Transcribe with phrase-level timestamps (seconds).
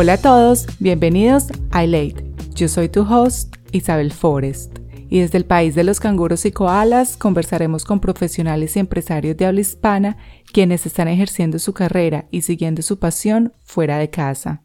[0.00, 2.24] Hola a todos, bienvenidos a iLate.
[2.54, 4.78] Yo soy tu host, Isabel Forrest,
[5.10, 9.46] y desde el país de los canguros y koalas conversaremos con profesionales y empresarios de
[9.46, 10.16] habla hispana
[10.52, 14.62] quienes están ejerciendo su carrera y siguiendo su pasión fuera de casa.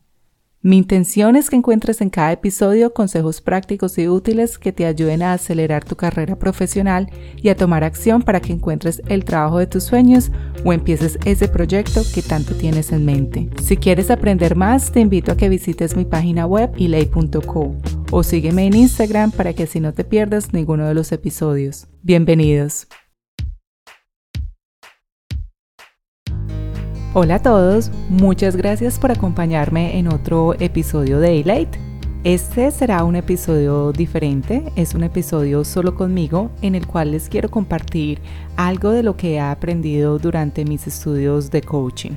[0.61, 5.23] Mi intención es que encuentres en cada episodio consejos prácticos y útiles que te ayuden
[5.23, 9.65] a acelerar tu carrera profesional y a tomar acción para que encuentres el trabajo de
[9.65, 10.31] tus sueños
[10.63, 13.49] o empieces ese proyecto que tanto tienes en mente.
[13.61, 17.75] Si quieres aprender más, te invito a que visites mi página web ilay.co
[18.11, 21.87] o sígueme en Instagram para que así no te pierdas ninguno de los episodios.
[22.01, 22.87] Bienvenidos.
[27.15, 31.92] Hola a todos, muchas gracias por acompañarme en otro episodio de Daylight.
[32.23, 37.51] Este será un episodio diferente, es un episodio solo conmigo en el cual les quiero
[37.51, 38.21] compartir
[38.55, 42.13] algo de lo que he aprendido durante mis estudios de coaching.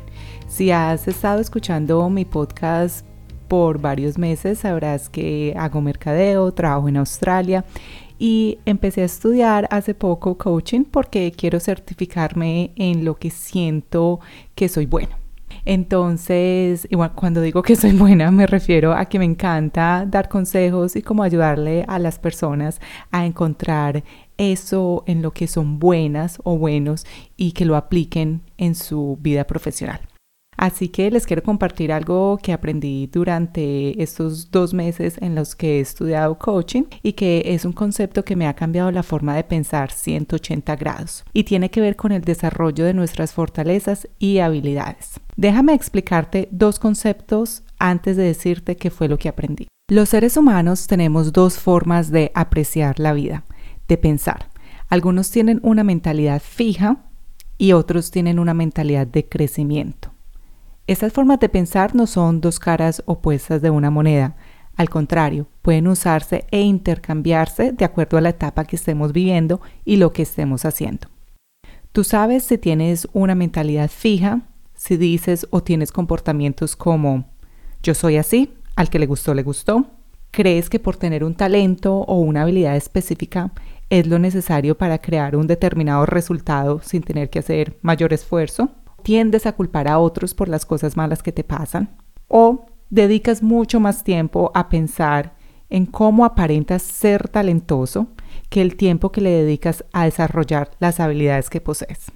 [0.46, 3.04] Si has estado escuchando mi podcast
[3.48, 7.64] por varios meses, sabrás que hago mercadeo, trabajo en Australia
[8.16, 14.20] y empecé a estudiar hace poco coaching porque quiero certificarme en lo que siento
[14.54, 15.25] que soy bueno.
[15.66, 20.94] Entonces, igual cuando digo que soy buena, me refiero a que me encanta dar consejos
[20.94, 24.04] y como ayudarle a las personas a encontrar
[24.38, 27.04] eso en lo que son buenas o buenos
[27.36, 30.00] y que lo apliquen en su vida profesional.
[30.56, 35.78] Así que les quiero compartir algo que aprendí durante estos dos meses en los que
[35.78, 39.44] he estudiado coaching y que es un concepto que me ha cambiado la forma de
[39.44, 45.20] pensar 180 grados y tiene que ver con el desarrollo de nuestras fortalezas y habilidades.
[45.36, 49.68] Déjame explicarte dos conceptos antes de decirte qué fue lo que aprendí.
[49.88, 53.44] Los seres humanos tenemos dos formas de apreciar la vida,
[53.86, 54.48] de pensar.
[54.88, 57.04] Algunos tienen una mentalidad fija
[57.58, 60.15] y otros tienen una mentalidad de crecimiento.
[60.88, 64.36] Estas formas de pensar no son dos caras opuestas de una moneda.
[64.76, 69.96] Al contrario, pueden usarse e intercambiarse de acuerdo a la etapa que estemos viviendo y
[69.96, 71.08] lo que estemos haciendo.
[71.90, 74.42] Tú sabes si tienes una mentalidad fija,
[74.74, 77.24] si dices o tienes comportamientos como
[77.82, 79.86] yo soy así, al que le gustó, le gustó.
[80.30, 83.50] ¿Crees que por tener un talento o una habilidad específica
[83.90, 88.70] es lo necesario para crear un determinado resultado sin tener que hacer mayor esfuerzo?
[89.06, 91.90] Tiendes a culpar a otros por las cosas malas que te pasan
[92.26, 95.36] o dedicas mucho más tiempo a pensar
[95.70, 98.08] en cómo aparentas ser talentoso
[98.48, 102.06] que el tiempo que le dedicas a desarrollar las habilidades que posees.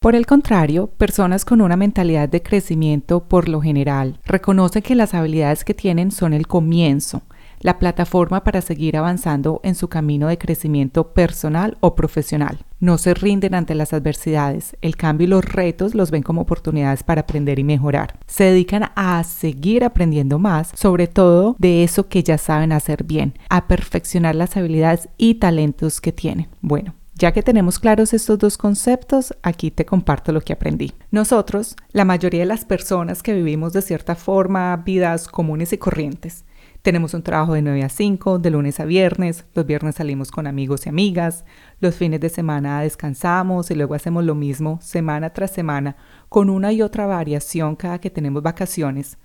[0.00, 5.14] Por el contrario, personas con una mentalidad de crecimiento por lo general reconocen que las
[5.14, 7.22] habilidades que tienen son el comienzo,
[7.60, 12.58] la plataforma para seguir avanzando en su camino de crecimiento personal o profesional.
[12.80, 17.02] No se rinden ante las adversidades, el cambio y los retos los ven como oportunidades
[17.02, 18.18] para aprender y mejorar.
[18.26, 23.34] Se dedican a seguir aprendiendo más, sobre todo de eso que ya saben hacer bien,
[23.50, 26.48] a perfeccionar las habilidades y talentos que tienen.
[26.62, 30.94] Bueno, ya que tenemos claros estos dos conceptos, aquí te comparto lo que aprendí.
[31.10, 36.46] Nosotros, la mayoría de las personas que vivimos de cierta forma vidas comunes y corrientes,
[36.82, 40.46] tenemos un trabajo de 9 a 5, de lunes a viernes, los viernes salimos con
[40.46, 41.44] amigos y amigas,
[41.78, 45.96] los fines de semana descansamos y luego hacemos lo mismo semana tras semana
[46.30, 49.18] con una y otra variación cada que tenemos vacaciones.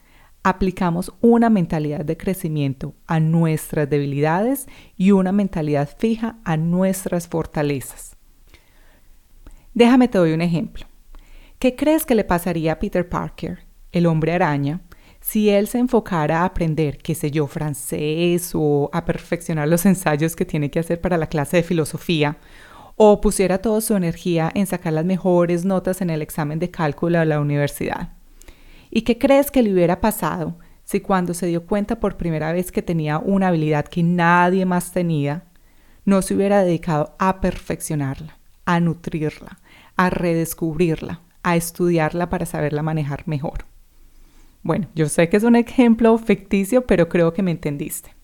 [0.43, 4.67] Aplicamos una mentalidad de crecimiento a nuestras debilidades
[4.97, 8.17] y una mentalidad fija a nuestras fortalezas.
[9.73, 10.85] Déjame te doy un ejemplo.
[11.57, 13.59] ¿Qué crees que le pasaría a Peter Parker,
[13.91, 14.81] el hombre araña,
[15.25, 20.35] si él se enfocara a aprender, qué sé yo, francés o a perfeccionar los ensayos
[20.35, 22.37] que tiene que hacer para la clase de filosofía,
[22.95, 27.17] o pusiera toda su energía en sacar las mejores notas en el examen de cálculo
[27.17, 28.13] de la universidad.
[28.91, 32.71] ¿Y qué crees que le hubiera pasado si cuando se dio cuenta por primera vez
[32.71, 35.45] que tenía una habilidad que nadie más tenía,
[36.05, 39.57] no se hubiera dedicado a perfeccionarla, a nutrirla,
[39.97, 43.65] a redescubrirla, a estudiarla para saberla manejar mejor?
[44.65, 48.15] Bueno, yo sé que es un ejemplo ficticio, pero creo que me entendiste.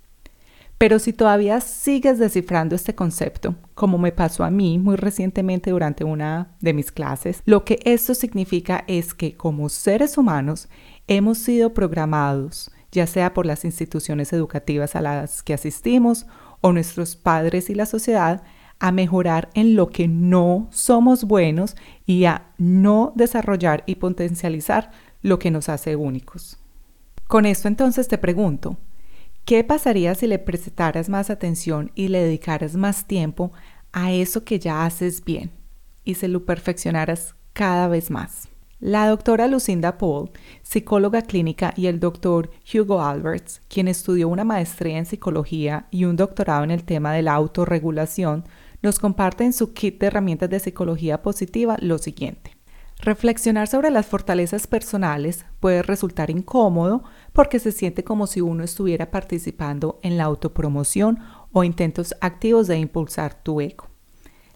[0.79, 6.03] Pero si todavía sigues descifrando este concepto, como me pasó a mí muy recientemente durante
[6.03, 10.67] una de mis clases, lo que esto significa es que como seres humanos
[11.07, 16.25] hemos sido programados, ya sea por las instituciones educativas a las que asistimos
[16.59, 18.41] o nuestros padres y la sociedad,
[18.79, 21.75] a mejorar en lo que no somos buenos
[22.07, 24.89] y a no desarrollar y potencializar
[25.21, 26.57] lo que nos hace únicos.
[27.27, 28.77] Con esto entonces te pregunto,
[29.45, 33.51] ¿qué pasaría si le prestaras más atención y le dedicaras más tiempo
[33.91, 35.51] a eso que ya haces bien
[36.03, 38.49] y se lo perfeccionaras cada vez más?
[38.81, 40.31] La doctora Lucinda Paul,
[40.63, 46.15] psicóloga clínica, y el doctor Hugo Alberts, quien estudió una maestría en psicología y un
[46.15, 48.43] doctorado en el tema de la autorregulación,
[48.81, 52.57] nos comparten su kit de herramientas de psicología positiva lo siguiente.
[53.03, 57.03] Reflexionar sobre las fortalezas personales puede resultar incómodo
[57.33, 61.17] porque se siente como si uno estuviera participando en la autopromoción
[61.51, 63.87] o intentos activos de impulsar tu ego.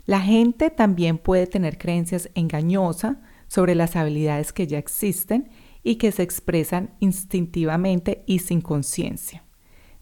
[0.06, 5.50] La gente también puede tener creencias engañosas sobre las habilidades que ya existen
[5.82, 9.44] y que se expresan instintivamente y sin conciencia,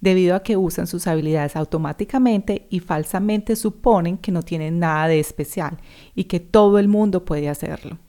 [0.02, 5.22] debido a que usan sus habilidades automáticamente y falsamente suponen que no tienen nada de
[5.22, 5.78] especial
[6.14, 8.00] y que todo el mundo puede hacerlo.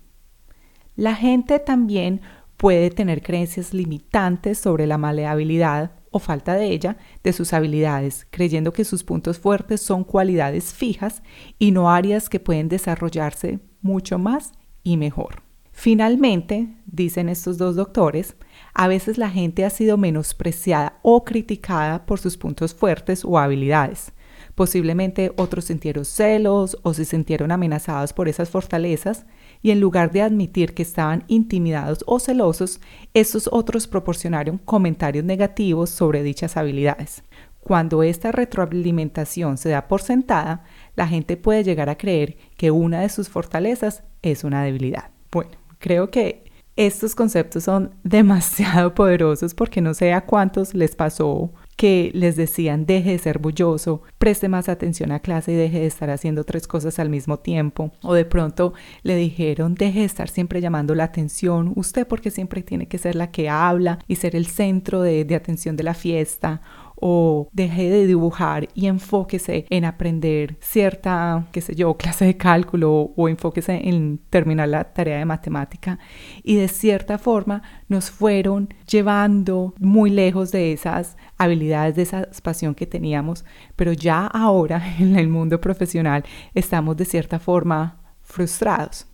[0.96, 2.20] La gente también
[2.56, 8.72] puede tener creencias limitantes sobre la maleabilidad o falta de ella de sus habilidades, creyendo
[8.72, 11.22] que sus puntos fuertes son cualidades fijas
[11.58, 14.52] y no áreas que pueden desarrollarse mucho más
[14.84, 15.42] y mejor.
[15.72, 18.36] Finalmente, dicen estos dos doctores,
[18.74, 24.12] a veces la gente ha sido menospreciada o criticada por sus puntos fuertes o habilidades.
[24.54, 29.26] Posiblemente otros sintieron celos o se sintieron amenazados por esas fortalezas
[29.64, 32.82] y en lugar de admitir que estaban intimidados o celosos,
[33.14, 37.24] estos otros proporcionaron comentarios negativos sobre dichas habilidades.
[37.60, 40.64] Cuando esta retroalimentación se da por sentada,
[40.96, 45.10] la gente puede llegar a creer que una de sus fortalezas es una debilidad.
[45.32, 46.44] Bueno, creo que
[46.76, 52.86] estos conceptos son demasiado poderosos porque no sé a cuántos les pasó que les decían
[52.86, 56.66] deje de ser bulloso, preste más atención a clase y deje de estar haciendo tres
[56.66, 57.92] cosas al mismo tiempo.
[58.02, 62.62] O de pronto le dijeron deje de estar siempre llamando la atención, usted porque siempre
[62.62, 65.94] tiene que ser la que habla y ser el centro de, de atención de la
[65.94, 66.62] fiesta
[66.96, 73.12] o deje de dibujar y enfóquese en aprender cierta, qué sé yo, clase de cálculo
[73.16, 75.98] o enfóquese en terminar la tarea de matemática.
[76.42, 82.74] Y de cierta forma nos fueron llevando muy lejos de esas habilidades, de esa pasión
[82.74, 83.44] que teníamos,
[83.76, 86.24] pero ya ahora en el mundo profesional
[86.54, 89.06] estamos de cierta forma frustrados.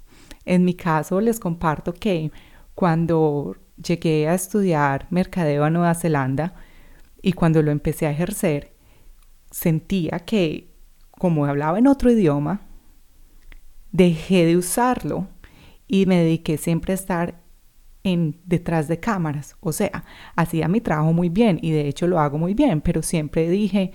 [0.44, 2.30] En mi caso les comparto que
[2.74, 6.54] cuando llegué a estudiar mercadeo a Nueva Zelanda,
[7.22, 8.72] y cuando lo empecé a ejercer,
[9.50, 10.70] sentía que,
[11.10, 12.62] como hablaba en otro idioma,
[13.92, 15.28] dejé de usarlo
[15.86, 17.40] y me dediqué siempre a estar
[18.04, 19.56] en detrás de cámaras.
[19.60, 20.04] O sea,
[20.36, 23.92] hacía mi trabajo muy bien y de hecho lo hago muy bien, pero siempre dije,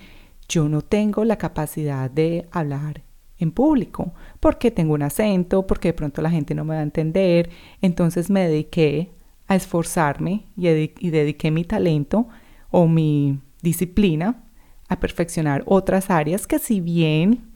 [0.48, 3.04] yo no tengo la capacidad de hablar
[3.38, 6.84] en público porque tengo un acento, porque de pronto la gente no me va a
[6.84, 7.50] entender.
[7.82, 9.12] Entonces me dediqué
[9.48, 12.28] a esforzarme y, y dediqué mi talento
[12.78, 14.44] o mi disciplina
[14.90, 17.54] a perfeccionar otras áreas que si bien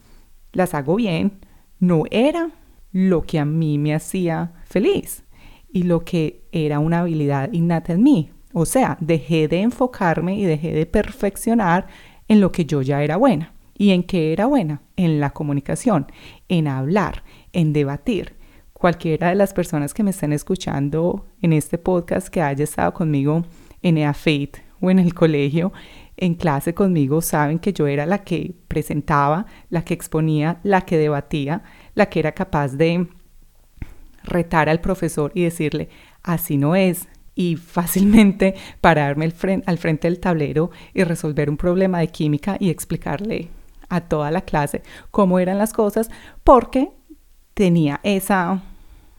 [0.52, 1.40] las hago bien,
[1.78, 2.50] no era
[2.90, 5.24] lo que a mí me hacía feliz
[5.70, 8.30] y lo que era una habilidad innata en mí.
[8.54, 11.86] O sea, dejé de enfocarme y dejé de perfeccionar
[12.26, 13.52] en lo que yo ya era buena.
[13.76, 14.80] ¿Y en qué era buena?
[14.96, 16.06] En la comunicación,
[16.48, 18.36] en hablar, en debatir.
[18.72, 23.44] Cualquiera de las personas que me estén escuchando en este podcast que haya estado conmigo
[23.82, 25.72] en EAFAIT o en el colegio,
[26.16, 30.98] en clase conmigo, saben que yo era la que presentaba, la que exponía, la que
[30.98, 31.62] debatía,
[31.94, 33.08] la que era capaz de
[34.22, 35.88] retar al profesor y decirle,
[36.22, 41.56] así no es, y fácilmente pararme al frente, al frente del tablero y resolver un
[41.56, 43.48] problema de química y explicarle
[43.88, 46.10] a toda la clase cómo eran las cosas,
[46.44, 46.90] porque
[47.54, 48.62] tenía esa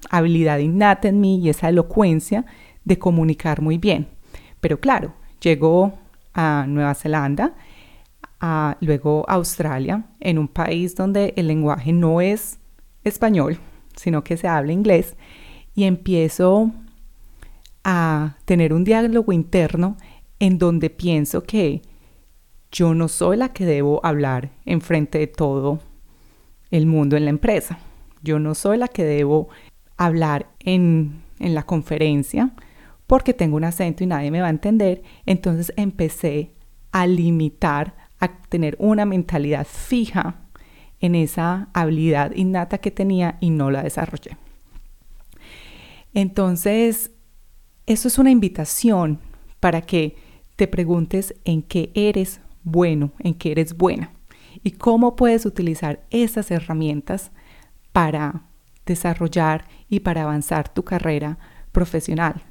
[0.10, 2.46] habilidad innata en mí y esa elocuencia
[2.86, 4.08] de comunicar muy bien.
[4.60, 5.94] Pero claro, llegó
[6.34, 7.54] a Nueva Zelanda,
[8.40, 12.60] a, luego a Australia, en un país donde el lenguaje no es
[13.04, 13.60] español,
[13.96, 15.16] sino que se habla inglés,
[15.76, 16.72] y empiezo
[17.84, 19.98] a tener un diálogo interno
[20.40, 21.82] en donde pienso que
[22.72, 25.80] yo no soy la que debo hablar en frente de todo
[26.70, 27.80] el mundo en la empresa.
[28.24, 29.50] Yo no soy la que debo
[29.98, 32.54] hablar en, en la conferencia
[33.12, 36.54] porque tengo un acento y nadie me va a entender, entonces empecé
[36.94, 40.46] a limitar, a tener una mentalidad fija
[41.02, 44.38] en esa habilidad innata que tenía y no la desarrollé.
[46.14, 47.12] Entonces,
[47.86, 49.20] eso es una invitación
[49.60, 50.16] para que
[50.56, 54.14] te preguntes en qué eres bueno, en qué eres buena
[54.64, 57.32] y cómo puedes utilizar esas herramientas
[57.92, 58.44] para
[58.86, 61.40] desarrollar y para avanzar tu carrera
[61.74, 62.46] profesional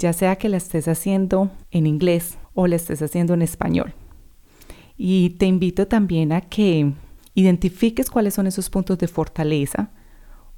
[0.00, 3.92] ya sea que la estés haciendo en inglés o la estés haciendo en español.
[4.96, 6.92] Y te invito también a que
[7.34, 9.90] identifiques cuáles son esos puntos de fortaleza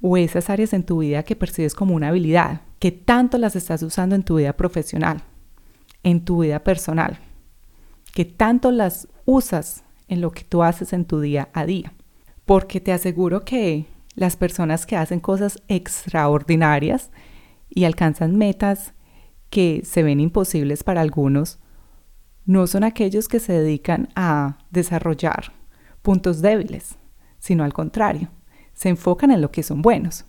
[0.01, 3.83] o esas áreas en tu vida que percibes como una habilidad, que tanto las estás
[3.83, 5.21] usando en tu vida profesional,
[6.03, 7.19] en tu vida personal,
[8.13, 11.93] que tanto las usas en lo que tú haces en tu día a día.
[12.45, 17.09] Porque te aseguro que las personas que hacen cosas extraordinarias
[17.69, 18.93] y alcanzan metas
[19.53, 21.59] que se ven imposibles para algunos,
[22.43, 25.53] no son aquellos que se dedican a desarrollar
[26.01, 26.97] puntos débiles,
[27.37, 28.29] sino al contrario,
[28.73, 30.25] se enfocan en lo que son buenos.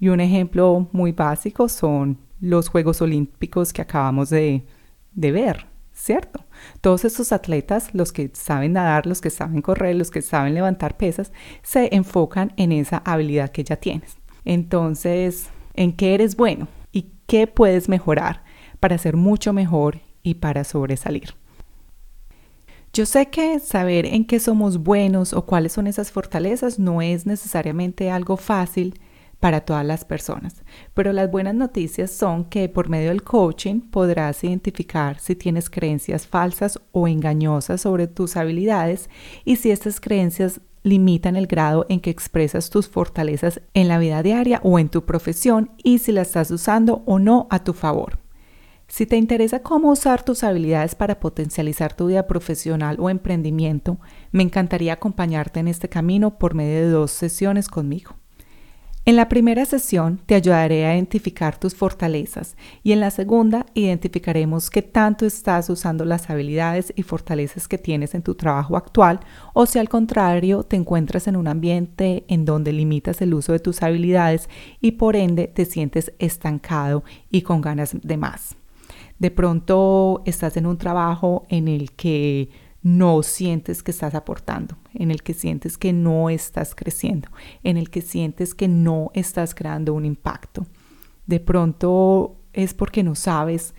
[0.00, 4.66] Y un ejemplo muy básico son los Juegos Olímpicos que acabamos de,
[5.14, 6.44] ver, ¿cierto?
[6.80, 10.96] Todos esos atletas, los que saben nadar, los que saben correr, los que saben levantar
[10.96, 11.30] pesas,
[11.62, 14.16] se enfocan en esa habilidad que ya tienes.
[14.44, 16.66] Entonces, ¿en qué eres bueno?
[16.90, 18.44] ¿Y qué puedes mejorar
[18.80, 21.34] para ser mucho mejor y para sobresalir?
[22.92, 27.26] Yo sé que saber en qué somos buenos o cuáles son esas fortalezas no es
[27.26, 28.98] necesariamente algo fácil
[29.40, 30.62] para todas las personas,
[30.94, 36.26] pero las buenas noticias son que por medio del coaching podrás identificar si tienes creencias
[36.26, 39.10] falsas o engañosas sobre tus habilidades
[39.44, 44.22] y si estas creencias limitan el grado en que expresas tus fortalezas en la vida
[44.22, 48.18] diaria o en tu profesión y si las estás usando o no a tu favor.
[48.88, 53.98] Si te interesa cómo usar tus habilidades para potencializar tu vida profesional o emprendimiento,
[54.30, 58.16] me encantaría acompañarte en este camino por medio de dos sesiones conmigo.
[59.04, 64.68] En la primera sesión te ayudaré a identificar tus fortalezas y en la segunda identificaremos
[64.68, 69.20] qué tanto estás usando las habilidades y fortalezas que tienes en tu trabajo actual
[69.54, 73.60] o si al contrario te encuentras en un ambiente en donde limitas el uso de
[73.60, 74.48] tus habilidades
[74.80, 78.56] y por ende te sientes estancado y con ganas de más.
[79.18, 82.50] De pronto estás en un trabajo en el que
[82.82, 87.28] no sientes que estás aportando, en el que sientes que no estás creciendo,
[87.64, 90.66] en el que sientes que no estás creando un impacto.
[91.26, 93.74] De pronto es porque no sabes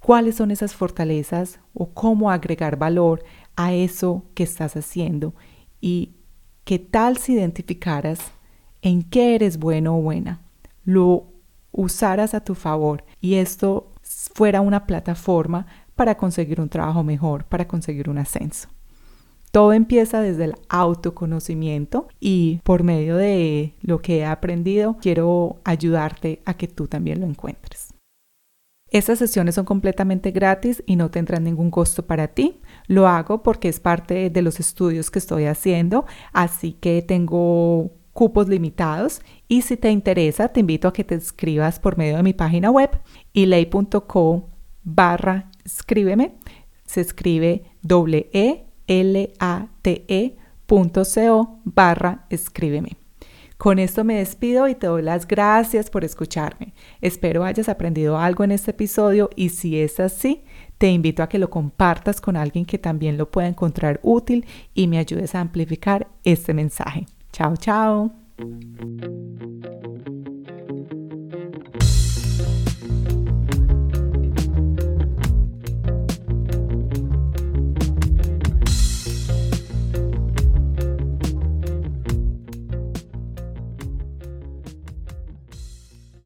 [0.00, 3.24] cuáles son esas fortalezas o cómo agregar valor
[3.56, 5.34] a eso que estás haciendo
[5.80, 6.16] y
[6.64, 8.20] qué tal si identificaras
[8.82, 10.42] en qué eres bueno o buena,
[10.84, 11.32] lo
[11.72, 13.92] usaras a tu favor y esto
[14.34, 18.68] fuera una plataforma para conseguir un trabajo mejor, para conseguir un ascenso.
[19.50, 26.42] Todo empieza desde el autoconocimiento y por medio de lo que he aprendido quiero ayudarte
[26.44, 27.94] a que tú también lo encuentres.
[28.90, 32.60] Estas sesiones son completamente gratis y no tendrán ningún costo para ti.
[32.86, 38.48] Lo hago porque es parte de los estudios que estoy haciendo, así que tengo cupos
[38.48, 42.32] limitados y si te interesa te invito a que te inscribas por medio de mi
[42.32, 42.90] página web
[43.32, 44.48] ilay.co
[44.82, 46.36] barra escríbeme.
[46.84, 50.36] Se escribe doble e l a t e
[51.64, 52.96] barra escríbeme.
[53.56, 56.74] Con esto me despido y te doy las gracias por escucharme.
[57.00, 60.44] Espero hayas aprendido algo en este episodio y si es así,
[60.76, 64.88] te invito a que lo compartas con alguien que también lo pueda encontrar útil y
[64.88, 67.06] me ayudes a amplificar este mensaje.
[67.32, 68.25] Chao, chao.
[68.38, 69.45] Thank you.